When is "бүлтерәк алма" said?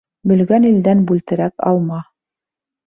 1.11-2.03